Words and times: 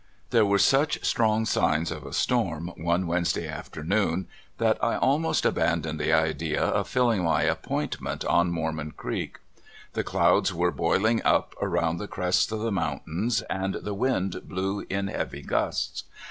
There 0.31 0.47
were 0.47 0.57
such 0.57 1.05
strong 1.05 1.45
signs 1.45 1.91
of 1.91 2.03
a 2.07 2.11
storm 2.11 2.71
one 2.75 3.05
Wednesday 3.05 3.47
afternoon 3.47 4.25
that 4.57 4.83
I 4.83 4.95
almost 4.97 5.45
abandoned 5.45 5.99
the 5.99 6.11
idea 6.11 6.59
of 6.59 6.89
tilHng 6.89 7.23
my 7.23 7.43
appointment 7.43 8.25
on 8.25 8.49
Mormon 8.49 8.93
Creek. 8.93 9.37
The 9.93 10.03
clouds 10.03 10.51
were 10.51 10.71
boihng 10.71 11.21
up 11.23 11.53
around 11.61 11.97
the 11.99 12.07
crests 12.07 12.51
of 12.51 12.61
the 12.61 12.71
mountains, 12.71 13.43
and 13.43 13.75
the 13.75 13.93
wind^ 13.93 14.41
blew 14.45 14.87
in 14.89 15.05
heavy 15.07 15.43
gusts. 15.43 16.05